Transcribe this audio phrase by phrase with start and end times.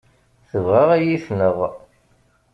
[0.49, 1.57] Tebɣa ad iyi-tneɣ.